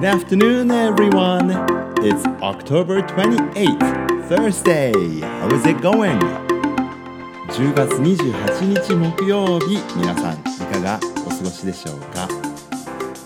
[0.00, 1.50] Good afternoon, everyone.
[2.02, 5.20] It's October 28th, Thursday.
[5.20, 6.18] How is it going?
[7.48, 12.26] 10月28日木曜日、皆さんいかがお過ごしでしょうか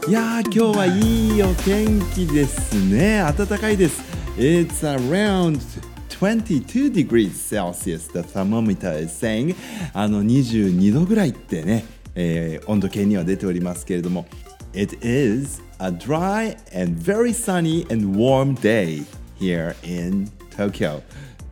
[0.08, 3.18] いやー、今日はいいお天気ですね。
[3.18, 4.02] 暖かいです。
[4.36, 5.60] It's around
[6.08, 9.54] 22 degrees Celsius, the thermometer is saying
[9.92, 11.84] あの22度ぐらいってね、
[12.16, 14.26] えー、温度計には出ておりますけれども
[14.74, 19.04] It is a dry and very sunny and warm day
[19.38, 21.02] here in Tokyo.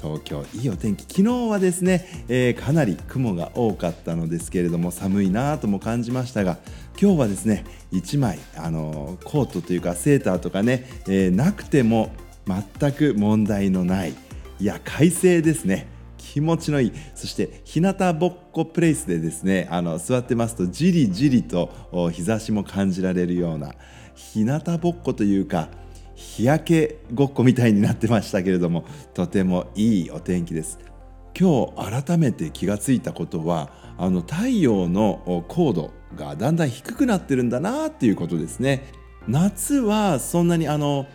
[0.01, 1.03] 東京いいお天気。
[1.03, 6.59] 昨日はですね、えー、かなり雲が多かったのですけれども寒いなとも感じましたが
[7.01, 12.11] 今日はですね1枚あのコートというかセーターとかね、えー、なくても
[12.47, 14.15] 全く問題のない
[14.59, 15.87] いや快晴ですね。
[16.19, 16.93] 気持ちのいい。
[17.15, 21.71] そして日向ぼっこプレイスでですねあの座ってますとじりじりと
[22.13, 23.75] 日差しも感じられるような
[24.15, 25.69] 日向ぼっこというか
[26.15, 30.79] 日焼けごっこみたいになってましたけれどもとてもいいお天気です。
[31.39, 38.85] 今日改めて気がついたことはあの太陽の高度がだんだん低くなってるんだなっていうことですね。
[39.29, 41.07] 夏はそんなにあの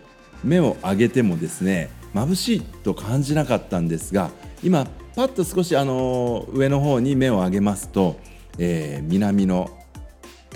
[0.44, 4.32] 目を上げてもですね眩しいと感じなかったんですが
[4.64, 8.18] 今パッと少しあの上の方に目を上げますと、
[8.58, 9.77] えー、南の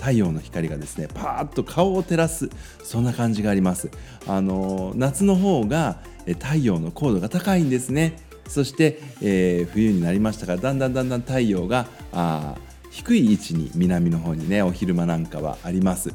[0.02, 2.50] 太陽の光がですねパーッと顔を照らす
[2.82, 3.88] そんな感じがあります。
[4.26, 8.18] あの夏の方が太陽の高度が高いんですね。
[8.48, 12.56] そして、えー、冬になりましたからだんだんだんだん太陽があ
[12.90, 16.12] 低い位置に南の方にねお昼間なんかはあります。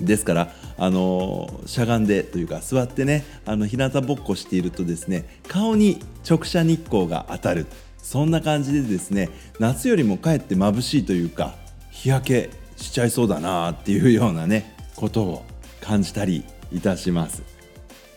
[0.00, 7.66] ですからあのしゃがんでというか座ってねあの日向ぼっこしているとですね顔に直射日光が当たる。
[7.98, 11.54] そんな感じでですね夏よりもかえって眩しいというか
[11.90, 15.44] 日焼けしちゃいそうだなっていうようなねことを
[15.80, 17.42] 感じたりいたします。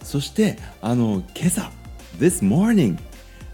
[0.04, 1.72] そしてあの今朝
[2.20, 2.98] This morning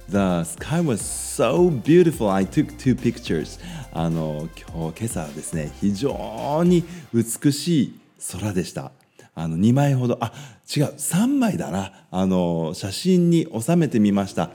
[0.09, 3.59] The sky was so beautiful I took two pictures.
[3.91, 6.83] あの今日今朝はですね非常に
[7.13, 8.00] 美しい
[8.31, 8.91] 空でした。
[9.35, 10.31] あの2枚ほどあ
[10.75, 12.06] 違う3枚だな。
[12.11, 14.51] あの写真に収めてみました、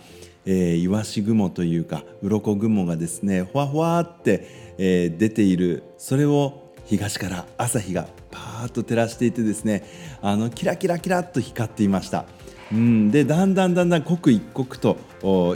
[0.50, 4.48] えー、イワシ雲というか鱗雲がですねふわふわって、
[4.78, 9.84] えー、出ているそれを東から朝日がパーッと照らしていてですね
[10.22, 12.24] あのキラキラキラっと光っていました。
[12.70, 14.98] うん、でだんだんだんだん刻一刻と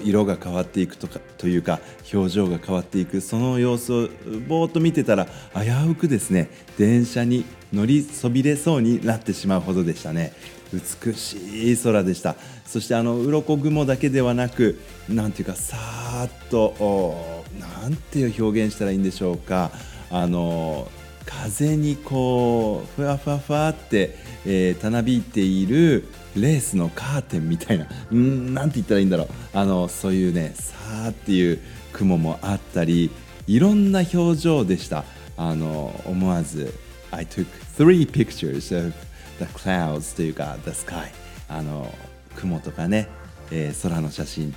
[0.02, 1.78] 色が変わっていくとかというか
[2.10, 4.08] 表情が変わっていくその様子を
[4.48, 6.48] ぼーっと見てたら危うくですね
[6.78, 10.32] 電車に乗りそびれそうになってしまうほどでしたね。
[10.72, 12.36] 美しい空でした。
[12.66, 19.70] そしてあの鱗雲だけではなくなんていうかさーっとなんていう表現したらいいんでしょうか。
[20.10, 20.90] あの
[21.24, 26.04] 風にこうふわふわふわって、えー、たなびいている
[26.36, 27.86] レースのカーテンみたいな。
[28.10, 29.28] うんなんて言ったらいいんだろう。
[29.52, 31.60] あのそういうねさーっていう
[31.92, 33.10] 雲もあったり
[33.46, 35.04] いろんな表情でした。
[35.36, 36.72] あの思わず
[37.10, 37.46] I took
[37.76, 38.94] three pictures of
[39.42, 41.10] the clouds というか the sky
[41.48, 41.92] あの
[42.36, 43.08] 雲とかね、
[43.50, 44.54] えー、空の写真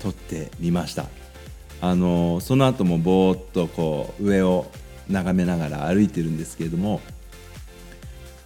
[0.00, 1.06] 撮ってみました。
[1.80, 4.70] あのその後もぼーっとこう上を
[5.10, 7.02] 眺めながら歩いてるんですけれども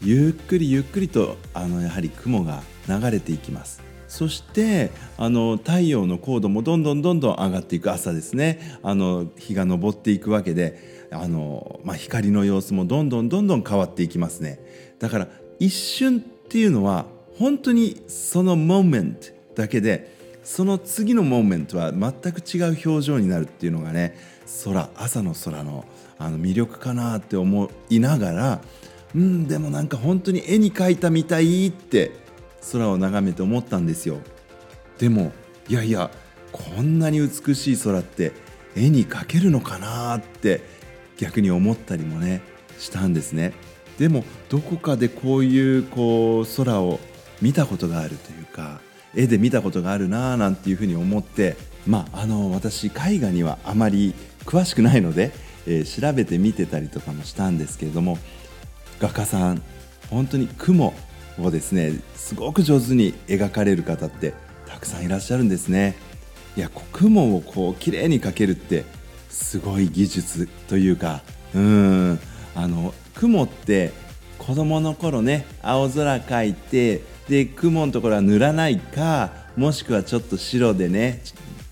[0.02, 3.82] ゆっくりゆっくりとあのやはり雲が流れていきます。
[4.08, 8.78] そしてあの太陽の高度もどんどんどんどん上がっていく朝ですね。
[8.82, 14.58] あの日が昇っていくわけであの、まあ、光の様子もどんどんどんどん変わっていきますね。
[14.98, 15.28] だから
[15.60, 17.04] 一瞬っていうのは
[17.38, 24.16] 本当にそのモーメントだけでその次のモーメントは全く違う表情になるっていうのがね
[24.64, 25.84] 空朝の空の
[26.18, 28.60] あの魅力かなって思いながら
[29.14, 32.12] うんでもなんか本当に絵に描いたみたいって
[32.72, 34.18] 空を眺めて思ったんですよ。
[34.98, 35.32] でも
[35.68, 36.10] いやいや
[36.52, 38.32] こんなに美しい空って
[38.76, 40.62] 絵に描けるのかなって
[41.16, 42.42] 逆に思ったりもね
[42.78, 43.52] したんですね。
[44.00, 46.98] でもどこかでこういうこう空を
[47.40, 48.80] 見たことがあるというか
[49.14, 51.56] 絵で見たことがあるなぁなんていうふうに思って
[51.86, 54.14] まああの私絵画にはあまり
[54.44, 55.30] 詳しくないので
[55.66, 58.18] えー、調べてみてたりとかもしたんですけれども
[58.98, 59.62] 画家さん
[60.10, 60.94] 本当に雲
[61.38, 64.34] をですねすごく上手に描かれる方って
[64.66, 65.96] たくさんいらっしゃるんですね。
[66.56, 68.84] いや雲をこう綺麗に描けるって
[69.28, 71.22] すごい技術というか
[71.54, 72.18] うん
[72.54, 73.92] あの雲って
[74.38, 81.20] 子供の頃ね青空描いてで雲のところは塗らないかもしくはちょっと白でね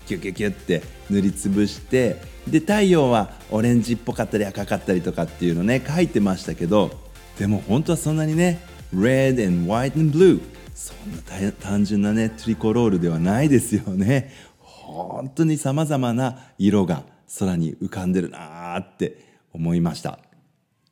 [0.05, 6.91] キュキュキュって塗りつぶしてで太陽はオレンジっぽかったり赤かったりとかっていうのね書いてましたけど
[7.39, 8.59] でも本当はそんなにね
[8.93, 10.39] red and white and blue
[10.75, 14.31] そんな単純なねトリコロールではないですよね。
[14.59, 17.03] 本当にさまざまな色が
[17.39, 19.17] 空に浮かんでるなーって
[19.51, 20.19] 思いました。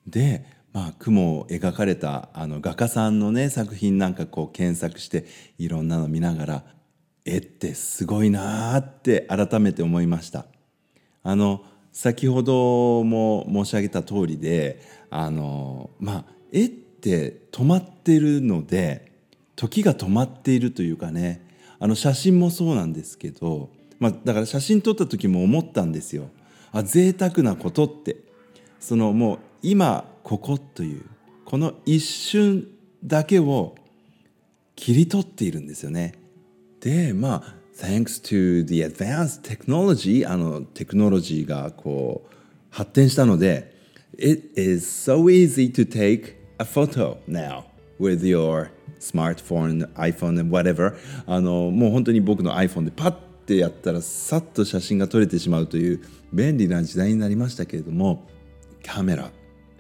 [0.07, 5.25] でまあ雲を描かれたあの画家さんのね作品なんかこう検索して
[5.57, 6.63] いろんなの見ながら
[7.25, 10.45] 絵ってすごいなーって改めて思いました。
[11.23, 19.11] あの先ほども申し上げた通りであのまあ絵って止まってるので
[19.55, 21.45] 時が止まっているというかね
[21.79, 26.29] あの写真もそうなんですけど、まあ、だから写真撮った時も思ったんですよ。
[26.71, 28.27] あ贅沢なことって。
[28.79, 29.39] そのもう
[29.69, 31.03] 今ここという
[31.43, 32.69] この一瞬
[33.03, 33.75] だけを
[34.77, 36.13] 切り取っているんですよね。
[36.79, 42.35] でまあ thanks to the advanced technology あのテクノロジーがこう
[42.69, 43.75] 発展したので
[44.17, 47.65] it is so easy to take a photo now
[47.99, 48.69] with your
[49.01, 50.95] smartphone, iPhone and whatever.
[51.25, 53.11] あのもう本当に僕の iPhone でパッ
[53.45, 58.29] てやったらさっと写真が撮れてしまうという便利な時代になりましたけれども
[58.81, 59.29] カメラ。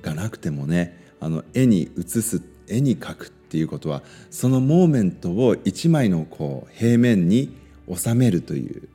[0.07, 7.55] がなくてもねあの絵に写す絵に描くっていうことはそのモーメントを一枚のこう平面に
[7.93, 8.89] 収めるという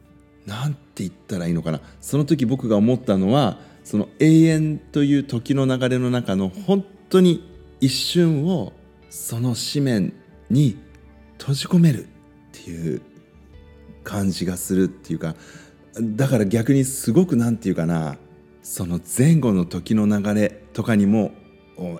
[0.47, 1.81] 何て言ったらいいのかな。
[2.01, 7.49] その時僕が思ったのはその永遠という時の流れの中の本当に
[7.81, 8.73] 一瞬を
[9.11, 10.13] その紙面
[10.51, 10.77] に
[11.39, 12.09] 閉じ込めるっ
[12.53, 13.03] ていう
[14.05, 15.35] 感じがするっていうか
[16.01, 18.17] だから逆にすごく何て言うかな
[18.63, 21.33] その前後の時の流れとかにも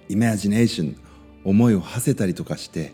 [0.09, 0.97] イマジネーション
[1.45, 2.93] 思いを馳せたりとかして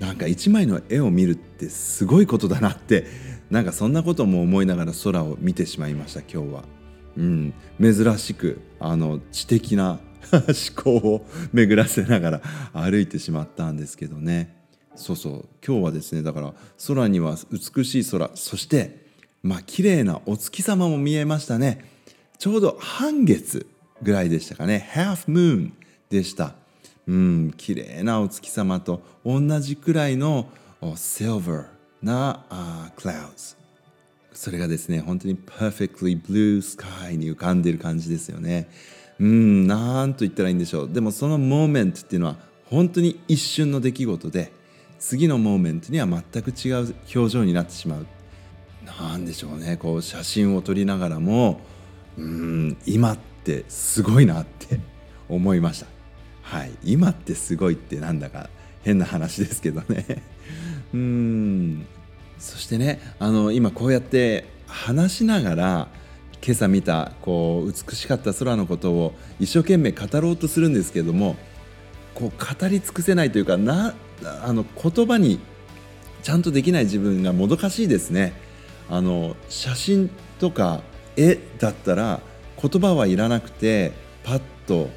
[0.00, 3.06] なんか一枚の絵を見るってすごいことだなって
[3.50, 6.64] なんかそんなことも思いながら空を見てしまいました今日は。
[7.14, 10.00] うん、珍しくあの知的な
[10.32, 10.42] 思
[10.74, 12.42] 考を巡らせながら
[12.72, 14.56] 歩いてしまったんですけどね。
[14.96, 15.44] そうそう。
[15.66, 16.54] 今日はですねだから
[16.86, 19.06] 空には美しい空そして
[19.42, 21.84] まあ綺麗なお月様も見えましたね。
[22.38, 23.66] ちょうど半月。
[24.02, 24.88] ぐらいでしたかね。
[24.92, 25.72] Half Moon
[26.10, 26.54] でした。
[27.06, 30.48] うん綺麗なお月様と同じくらいの
[30.80, 31.66] Silver
[32.02, 33.56] な、uh, Clouds
[34.32, 38.68] それがですね本当に perfectly blue sky に浮かんでる感じですよね。
[39.20, 40.92] うんなんと言ったらいいんでしょう。
[40.92, 44.50] でもそのモーメントっていうのは本当に一瞬の出来事で
[44.98, 48.06] 次のモーメントには全く違う表情になってしまう。
[48.84, 49.76] なんでしょうね。
[49.76, 51.60] こう写真を撮りながらも
[52.16, 54.78] うん今っってすごいなって
[55.28, 55.86] 思いました。
[56.42, 56.72] はい。
[56.84, 58.48] 今ってすごいってなんだか
[58.82, 60.22] 変な話ですけどね。
[60.94, 61.86] うん。
[62.38, 65.88] そしてねあの今こうやって話しながら
[66.44, 71.36] 今朝見たこう美しかった空のことを一生懸命語ろうとするんですけども
[72.14, 73.94] こう語り尽くせないというかな
[74.42, 75.38] あの言葉に
[76.24, 78.32] ちゃんとできない自分がもどかしいですね。
[78.90, 80.82] あの写真とか
[81.16, 82.20] 絵だったら
[82.62, 83.92] 言葉はいらなくて
[84.24, 84.88] パッと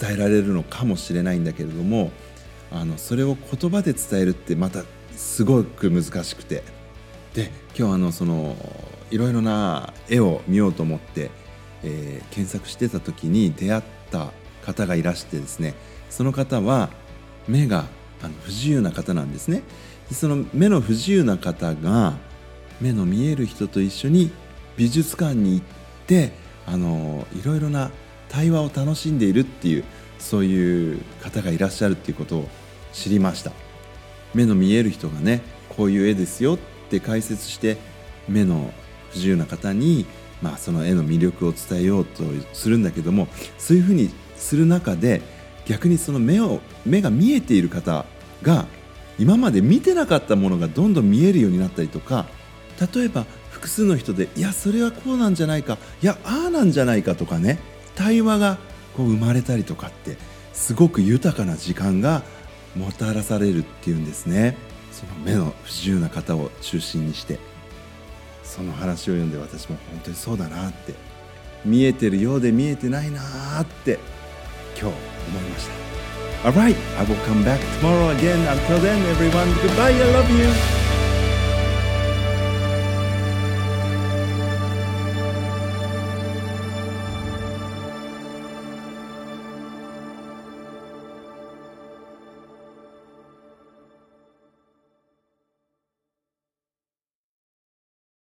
[0.00, 2.10] 伝えられるのかもしれないんだけれども
[2.72, 4.82] あのそれを言葉で伝えるってまた
[5.14, 6.62] すごく難しくて。
[7.34, 8.56] で今日あのその
[9.10, 11.30] いろいろな絵を見ようと思って、
[11.82, 14.30] えー、検索してた時に出会った
[14.64, 15.74] 方がいらしてですね
[16.10, 16.90] その方は
[17.48, 17.86] 目が
[18.22, 19.62] あの不自由な方なんですね。
[20.08, 22.14] でその目の不自由な方が
[22.80, 24.30] 目の見える人と一緒に
[24.76, 25.66] 美術館に行っ
[26.06, 26.32] て
[26.66, 27.90] あのいろいろな
[28.28, 29.84] 対話を楽しんでいるっていう
[30.18, 32.48] そういう方がいらっしゃるっていうことを
[32.92, 33.52] 知りました。
[34.34, 36.58] 目の見える人がねこういう絵ですよっ
[36.90, 37.76] て解説して
[38.28, 38.72] 目の
[39.10, 40.06] 不自由な方に、
[40.42, 43.28] まあ、その絵の魅力を伝えようとするんだけども
[43.58, 45.22] そういうふうにする中で
[45.66, 48.04] 逆にその目を目が見えている方
[48.42, 48.66] が
[49.18, 52.26] 今まで見てなかったものがどんどん見えるようになったりとか
[52.94, 53.26] 例えば
[53.64, 57.58] 複数の人でいやそれはこうなんじゃないかいやああなんじゃないかとかね
[57.94, 58.58] 対話が
[58.94, 60.18] こう生まれたりとかって
[60.52, 62.22] すごく豊かな時間が
[62.76, 64.58] もたらされるっていうんですね
[64.92, 67.38] その目の不自由な方を中心にして
[68.42, 70.92] その話を読んで私も本当にそうだなって
[71.64, 73.98] 見えてるようで見えてないなって
[74.78, 74.96] 今日
[75.28, 75.84] 思いました
[76.50, 78.46] Alright, I will come back tomorrow again.
[78.46, 79.92] Until then, everyone, goodbye.
[79.92, 80.83] I love you.